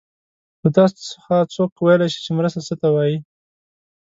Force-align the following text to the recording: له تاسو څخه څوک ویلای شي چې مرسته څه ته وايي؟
له 0.63 0.69
تاسو 0.75 0.97
څخه 1.09 1.35
څوک 1.53 1.71
ویلای 1.79 2.09
شي 2.13 2.19
چې 2.25 2.31
مرسته 2.39 2.59
څه 2.67 2.73
ته 2.81 2.87
وايي؟ 2.95 3.17